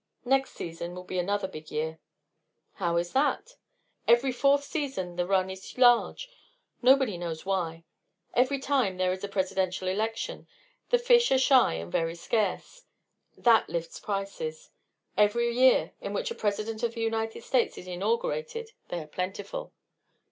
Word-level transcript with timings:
Next 0.25 0.53
season 0.55 0.95
will 0.95 1.03
be 1.03 1.19
another 1.19 1.47
big 1.47 1.69
year." 1.69 1.99
"How 2.73 2.97
is 2.97 3.13
that?" 3.13 3.53
"Every 4.07 4.31
fourth 4.31 4.63
season 4.63 5.15
the 5.15 5.27
run 5.27 5.47
is 5.51 5.77
large; 5.77 6.27
nobody 6.81 7.19
knows 7.19 7.45
why. 7.45 7.83
Every 8.33 8.57
time 8.57 8.97
there 8.97 9.11
is 9.13 9.23
a 9.23 9.27
Presidential 9.27 9.87
election 9.87 10.47
the 10.89 10.97
fish 10.97 11.31
are 11.31 11.37
shy 11.37 11.75
and 11.75 11.91
very 11.91 12.15
scarce; 12.15 12.87
that 13.37 13.69
lifts 13.69 13.99
prices. 13.99 14.71
Every 15.17 15.51
year 15.51 15.91
in 16.01 16.13
which 16.13 16.31
a 16.31 16.33
President 16.33 16.81
of 16.81 16.95
the 16.95 17.01
United 17.01 17.43
States 17.43 17.77
is 17.77 17.85
inaugurated 17.85 18.71
they 18.87 19.01
are 19.03 19.07
plentiful." 19.07 19.71